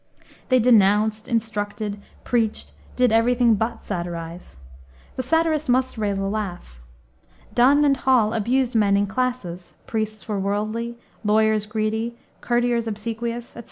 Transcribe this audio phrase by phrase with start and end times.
[0.49, 4.57] They denounced, instructed, preached, did every thing but satirize.
[5.15, 6.79] The satirist must raise a laugh.
[7.53, 13.59] Donne and Hall abused men in classes: priests were worldly, lawyers greedy, courtiers obsequious, etc.